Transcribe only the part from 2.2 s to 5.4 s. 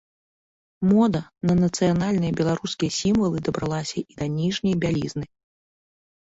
беларускія сімвалы дабралася і да ніжняй бялізны.